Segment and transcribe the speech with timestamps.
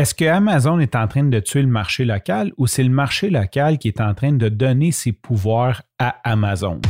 [0.00, 3.28] Est-ce que Amazon est en train de tuer le marché local ou c'est le marché
[3.28, 6.80] local qui est en train de donner ses pouvoirs à Amazon?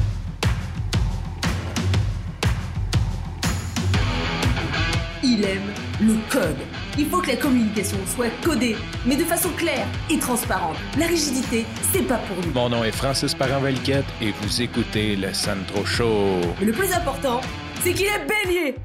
[5.25, 6.55] Il aime le code.
[6.97, 10.77] Il faut que la communication soit codée, mais de façon claire et transparente.
[10.97, 12.53] La rigidité, c'est pas pour nous.
[12.53, 16.43] Mon nom est Francis parent et vous écoutez le Sandro Show.
[16.61, 17.41] Mais le plus important,
[17.81, 18.77] c'est qu'il est bélier.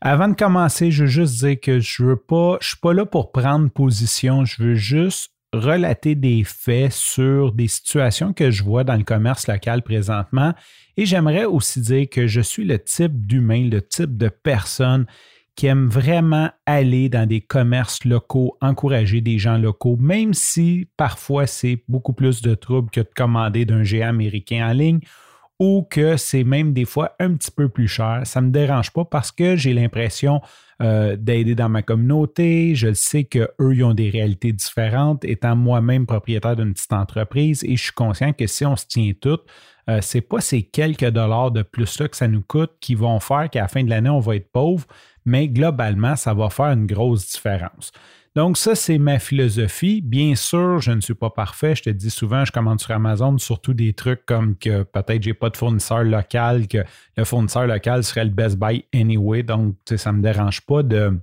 [0.00, 3.32] Avant de commencer, je veux juste dire que je veux pas, suis pas là pour
[3.32, 8.96] prendre position, je veux juste relater des faits sur des situations que je vois dans
[8.96, 10.54] le commerce local présentement.
[10.96, 15.06] Et j'aimerais aussi dire que je suis le type d'humain, le type de personne
[15.56, 21.48] qui aime vraiment aller dans des commerces locaux, encourager des gens locaux, même si parfois
[21.48, 25.00] c'est beaucoup plus de troubles que de commander d'un géant américain en ligne
[25.58, 28.22] ou que c'est même des fois un petit peu plus cher.
[28.24, 30.40] Ça ne me dérange pas parce que j'ai l'impression
[30.80, 32.76] euh, d'aider dans ma communauté.
[32.76, 37.76] Je sais qu'eux, ils ont des réalités différentes, étant moi-même propriétaire d'une petite entreprise et
[37.76, 39.46] je suis conscient que si on se tient toutes,
[39.88, 42.94] euh, ce n'est pas ces quelques dollars de plus là que ça nous coûte qui
[42.94, 44.86] vont faire qu'à la fin de l'année, on va être pauvre,
[45.24, 47.90] mais globalement, ça va faire une grosse différence.
[48.38, 50.00] Donc, ça, c'est ma philosophie.
[50.00, 51.74] Bien sûr, je ne suis pas parfait.
[51.74, 55.34] Je te dis souvent, je commande sur Amazon surtout des trucs comme que peut-être j'ai
[55.34, 56.84] pas de fournisseur local, que
[57.16, 59.42] le fournisseur local serait le Best Buy anyway.
[59.42, 61.18] Donc, ça ne me dérange pas de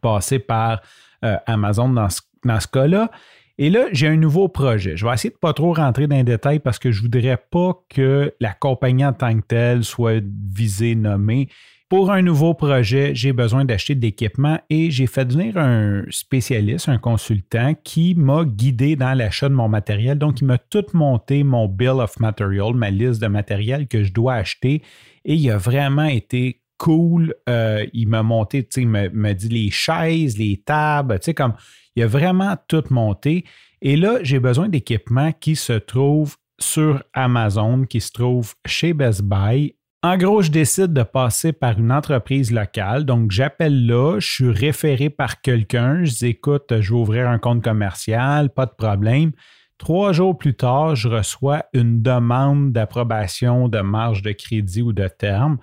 [0.00, 0.82] passer par
[1.24, 3.12] euh, Amazon dans ce, cas-là.
[3.56, 4.96] Et là, j'ai un nouveau projet.
[4.96, 7.36] Je vais essayer de pas trop rentrer dans les détails parce que je ne voudrais
[7.36, 10.20] pas que la compagnie en tant que telle soit
[10.52, 11.50] visée, nommée.
[11.92, 16.88] Pour un nouveau projet, j'ai besoin d'acheter de l'équipement et j'ai fait venir un spécialiste,
[16.88, 20.16] un consultant qui m'a guidé dans l'achat de mon matériel.
[20.16, 24.12] Donc, il m'a tout monté mon bill of material, ma liste de matériel que je
[24.14, 24.80] dois acheter
[25.26, 27.34] et il a vraiment été cool.
[27.50, 31.52] Euh, il m'a monté, il m'a dit les chaises, les tables, tu sais, comme
[31.94, 33.44] il a vraiment tout monté.
[33.82, 39.20] Et là, j'ai besoin d'équipements qui se trouvent sur Amazon, qui se trouvent chez Best
[39.24, 39.74] Buy
[40.04, 43.04] en gros, je décide de passer par une entreprise locale.
[43.04, 46.02] Donc, j'appelle là, je suis référé par quelqu'un.
[46.02, 49.30] Je dis écoute, je vais ouvrir un compte commercial, pas de problème.
[49.78, 55.06] Trois jours plus tard, je reçois une demande d'approbation de marge de crédit ou de
[55.06, 55.58] terme.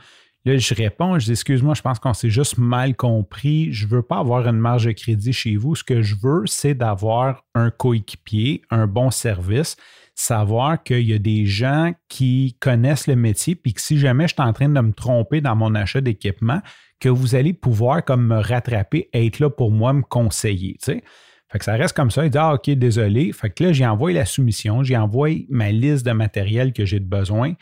[0.46, 3.74] Là, je réponds, je dis excuse-moi, je pense qu'on s'est juste mal compris.
[3.74, 5.76] Je ne veux pas avoir une marge de crédit chez vous.
[5.76, 9.76] Ce que je veux, c'est d'avoir un coéquipier, un bon service
[10.20, 14.34] savoir qu'il y a des gens qui connaissent le métier, puis que si jamais je
[14.34, 16.62] suis en train de me tromper dans mon achat d'équipement,
[17.00, 20.78] que vous allez pouvoir comme me rattraper, être là pour moi, me conseiller.
[20.84, 22.26] Fait que ça reste comme ça.
[22.26, 23.32] Il dit Ah, OK, désolé.
[23.32, 27.00] Fait que là, j'ai envoyé la soumission, j'ai envoyé ma liste de matériel que j'ai
[27.00, 27.54] de besoin.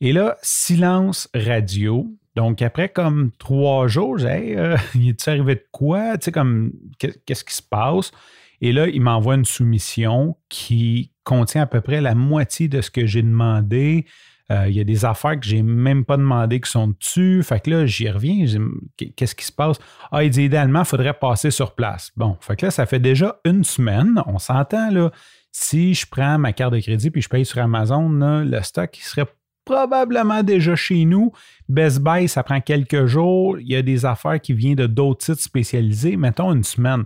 [0.00, 2.06] Et là, silence radio.
[2.36, 6.16] Donc, après comme trois jours, j'ai hey, euh, il est arrivé de quoi?
[6.18, 8.12] Tu sais, comme qu'est-ce qui se passe?
[8.60, 12.90] Et là, il m'envoie une soumission qui contient à peu près la moitié de ce
[12.90, 14.06] que j'ai demandé.
[14.52, 17.42] Euh, il y a des affaires que j'ai même pas demandé qui sont dessus.
[17.42, 18.46] Fait que là, j'y reviens.
[19.16, 19.78] Qu'est-ce qui se passe?
[20.12, 22.12] Ah, il dit idéalement, il faudrait passer sur place.
[22.16, 24.22] Bon, fait que là, ça fait déjà une semaine.
[24.26, 25.10] On s'entend là.
[25.50, 29.26] Si je prends ma carte de crédit puis je paye sur Amazon, le stock serait
[29.64, 31.32] probablement déjà chez nous.
[31.68, 33.58] Best Buy, ça prend quelques jours.
[33.58, 36.16] Il y a des affaires qui viennent de d'autres sites spécialisés.
[36.16, 37.04] Mettons une semaine.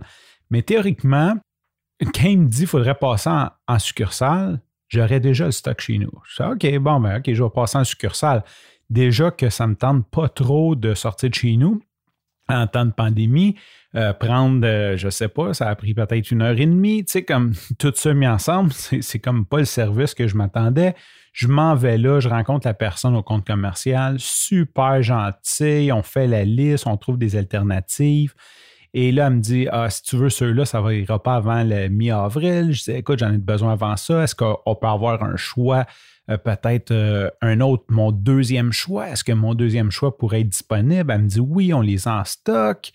[0.51, 1.35] Mais théoriquement,
[2.05, 6.11] quand il me dit qu'il faudrait passer en, succursale, j'aurais déjà le stock chez nous.
[6.27, 8.43] Je dis, OK, bon, ben, OK, je vais passer en succursale.
[8.89, 11.81] Déjà que ça ne me tente pas trop de sortir de chez nous
[12.49, 13.55] en temps de pandémie,
[13.95, 17.05] euh, prendre, euh, je ne sais pas, ça a pris peut-être une heure et demie,
[17.05, 20.95] tu sais, comme tout ça mis ensemble, c'est comme pas le service que je m'attendais.
[21.33, 26.27] Je m'en vais là, je rencontre la personne au compte commercial, super gentil, on fait
[26.27, 28.33] la liste, on trouve des alternatives.
[28.93, 31.63] Et là, elle me dit ah, si tu veux ceux-là, ça ne ira pas avant
[31.63, 32.73] le mi-avril.
[32.73, 34.23] Je dis écoute, j'en ai besoin avant ça.
[34.23, 35.85] Est-ce qu'on peut avoir un choix?
[36.29, 39.09] Euh, peut-être euh, un autre, mon deuxième choix?
[39.09, 41.11] Est-ce que mon deuxième choix pourrait être disponible?
[41.11, 42.91] Elle me dit oui, on les a en stock.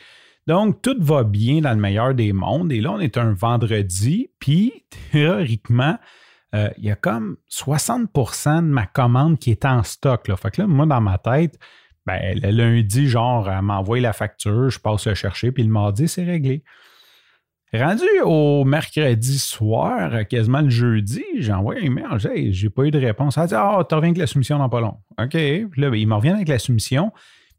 [0.47, 2.71] Donc, tout va bien dans le meilleur des mondes.
[2.71, 5.98] Et là, on est un vendredi, puis théoriquement,
[6.54, 10.28] euh, il y a comme 60% de ma commande qui est en stock.
[10.28, 10.37] Là.
[10.37, 11.59] Fait que là, moi, dans ma tête,
[12.07, 16.07] ben, le lundi, genre, elle m'envoie la facture, je passe le chercher, puis le mardi,
[16.09, 16.63] c'est réglé.
[17.73, 22.99] Rendu au mercredi soir, quasiment le jeudi, j'envoie un email, j'ai, j'ai pas eu de
[22.99, 23.37] réponse.
[23.37, 24.99] Elle dit Ah, oh, tu reviens avec la soumission dans pas long.
[25.19, 25.31] OK.
[25.31, 27.13] Puis là, ben, il me revient avec la soumission.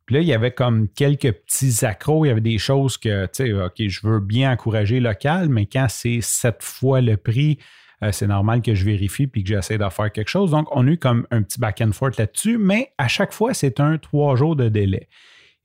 [0.05, 3.25] Puis là, il y avait comme quelques petits accros, il y avait des choses que,
[3.25, 7.59] tu sais, OK, je veux bien encourager local, mais quand c'est sept fois le prix,
[8.03, 10.51] euh, c'est normal que je vérifie puis que j'essaie de faire quelque chose.
[10.51, 13.53] Donc, on a eu comme un petit back and forth là-dessus, mais à chaque fois,
[13.53, 15.07] c'est un trois jours de délai.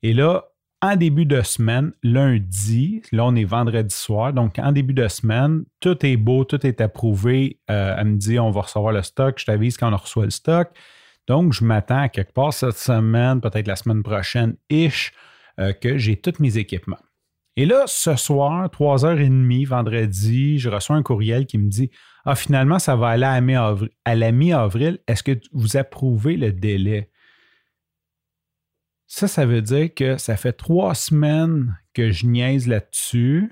[0.01, 0.43] Et là,
[0.83, 5.63] en début de semaine, lundi, là on est vendredi soir, donc en début de semaine,
[5.79, 7.57] tout est beau, tout est approuvé.
[7.71, 10.31] Euh, elle me dit on va recevoir le stock, je t'avise quand on reçoit le
[10.31, 10.77] stock.
[11.25, 15.13] Donc je m'attends à quelque part cette semaine, peut-être la semaine prochaine, ish,
[15.57, 16.99] euh, que j'ai tous mes équipements.
[17.55, 21.91] Et là, ce soir, 3h30, vendredi, je reçois un courriel qui me dit
[22.25, 24.99] Ah, finalement, ça va aller à la mi-avril.
[25.07, 27.11] Est-ce que vous approuvez le délai?
[29.05, 33.51] Ça, ça veut dire que ça fait trois semaines que je niaise là-dessus,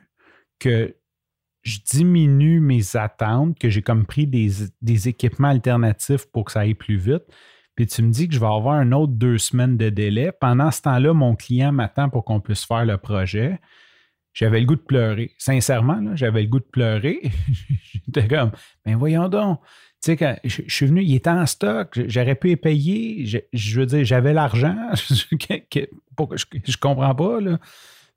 [0.58, 0.96] que
[1.62, 6.74] je diminue mes attentes, que j'ai comme pris des, équipements alternatifs pour que ça aille
[6.74, 7.24] plus vite.
[7.76, 10.32] Puis tu me dis que je vais avoir un autre deux semaines de délai.
[10.32, 13.60] Pendant ce temps-là, mon client m'attend pour qu'on puisse faire le projet.
[14.34, 15.32] J'avais le goût de pleurer.
[15.38, 17.22] Sincèrement, j'avais le goût de pleurer.
[18.06, 18.52] J'étais comme,
[18.86, 19.60] ben voyons donc.
[20.02, 23.26] Tu sais, quand je, suis venu, il était en stock, j'aurais pu les payer.
[23.54, 24.76] Je, veux dire, j'avais l'argent.
[24.96, 27.60] je, je comprends pas, là.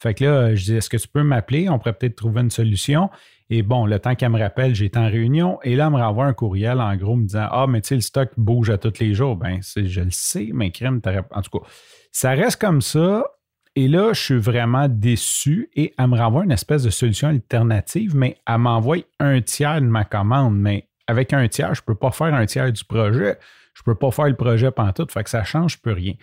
[0.00, 1.68] Fait que là, je dis, est-ce que tu peux m'appeler?
[1.68, 3.10] On pourrait peut-être trouver une solution.
[3.50, 6.26] Et bon, le temps qu'elle me rappelle, j'étais en réunion et là, elle me renvoie
[6.26, 8.98] un courriel en gros me disant Ah, mais tu sais, le stock bouge à tous
[9.00, 9.36] les jours.
[9.36, 11.00] Ben, je le sais, mais crème,
[11.30, 11.66] en tout cas,
[12.10, 13.24] ça reste comme ça.
[13.76, 18.14] Et là, je suis vraiment déçu et elle me renvoie une espèce de solution alternative,
[18.14, 20.56] mais elle m'envoie un tiers de ma commande.
[20.56, 23.36] Mais avec un tiers, je ne peux pas faire un tiers du projet.
[23.74, 25.06] Je ne peux pas faire le projet tout.
[25.10, 26.14] Fait que ça change, plus rien.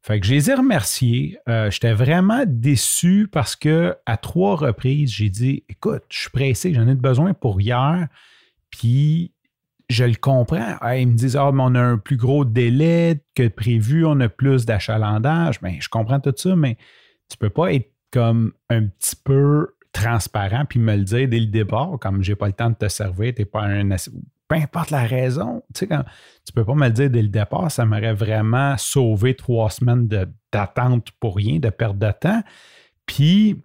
[0.00, 1.38] Fait que je les ai remerciés.
[1.48, 6.72] Euh, j'étais vraiment déçu parce que à trois reprises, j'ai dit écoute, je suis pressé,
[6.72, 8.08] j'en ai besoin pour hier.
[8.70, 9.33] Puis
[9.88, 10.76] je le comprends.
[10.92, 14.28] ils me disent Ah, mais on a un plus gros délai que prévu, on a
[14.28, 15.60] plus d'achalandage.
[15.60, 16.76] Bien, je comprends tout ça, mais
[17.28, 21.40] tu ne peux pas être comme un petit peu transparent puis me le dire dès
[21.40, 23.88] le départ, comme j'ai pas le temps de te servir, tu pas un.
[24.46, 25.96] Peu importe la raison, tu sais,
[26.44, 30.06] tu peux pas me le dire dès le départ, ça m'aurait vraiment sauvé trois semaines
[30.52, 32.42] d'attente pour rien, de perte de temps.
[33.06, 33.62] Puis,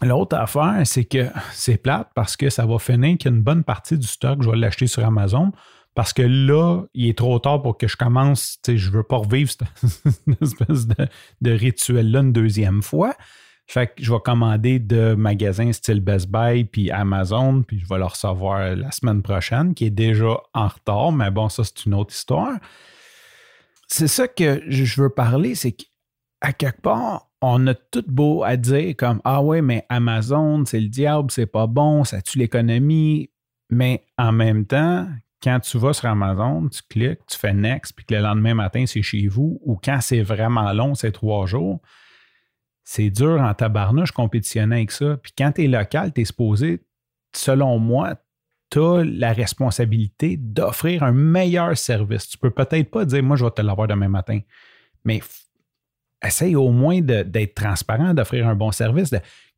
[0.00, 4.06] L'autre affaire, c'est que c'est plate parce que ça va finir qu'une bonne partie du
[4.06, 5.52] stock, je vais l'acheter sur Amazon
[5.98, 8.58] parce que là, il est trop tard pour que je commence.
[8.64, 9.62] Je ne veux pas revivre cette
[10.40, 13.16] espèce de, rituel-là une deuxième fois.
[13.66, 17.98] Fait que je vais commander de magasins style Best Buy puis Amazon, puis je vais
[17.98, 21.94] le recevoir la semaine prochaine, qui est déjà en retard, mais bon, ça, c'est une
[21.94, 22.54] autre histoire.
[23.88, 28.56] C'est ça que je veux parler, c'est qu'à quelque part, on a tout beau à
[28.56, 33.30] dire comme Ah ouais, mais Amazon, c'est le diable, c'est pas bon, ça tue l'économie.
[33.70, 35.06] Mais en même temps,
[35.42, 38.84] quand tu vas sur Amazon, tu cliques, tu fais Next, puis que le lendemain matin,
[38.86, 41.80] c'est chez vous, ou quand c'est vraiment long, c'est trois jours
[42.90, 45.18] c'est dur en tabarnouche compétitionner avec ça.
[45.18, 46.80] Puis quand tu es local, tu es supposé,
[47.36, 48.16] selon moi,
[48.70, 52.26] tu as la responsabilité d'offrir un meilleur service.
[52.30, 54.40] Tu peux peut-être pas dire, moi, je vais te l'avoir demain matin,
[55.04, 55.20] mais
[56.24, 59.10] essaye au moins d'être transparent, d'offrir un bon service,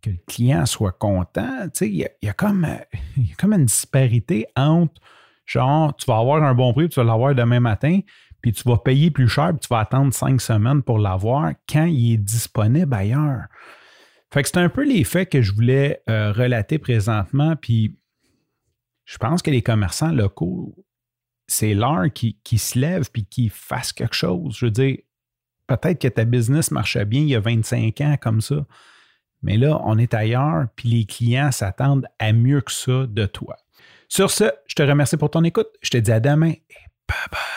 [0.03, 1.67] que le client soit content.
[1.81, 2.67] Il y, a, comme,
[3.17, 5.01] y a comme une disparité entre,
[5.47, 8.01] genre, tu vas avoir un bon prix, tu vas l'avoir demain matin,
[8.41, 11.85] puis tu vas payer plus cher, puis tu vas attendre cinq semaines pour l'avoir quand
[11.85, 13.45] il est disponible ailleurs.
[14.33, 17.99] Fait que c'est un peu les faits que je voulais euh, relater présentement, puis
[19.05, 20.75] je pense que les commerçants locaux,
[21.49, 24.57] c'est l'heure qui, qui, se lève puis qui fasse quelque chose.
[24.57, 24.99] Je veux dire,
[25.77, 28.67] peut-être que ta business marchait bien il y a 25 ans comme ça,
[29.43, 33.57] mais là, on est ailleurs, puis les clients s'attendent à mieux que ça de toi.
[34.09, 35.69] Sur ce, je te remercie pour ton écoute.
[35.83, 37.50] Je te dis à demain et bye bye.